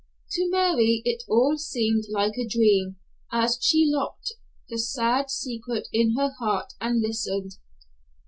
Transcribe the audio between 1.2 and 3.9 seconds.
all seemed like a dream as she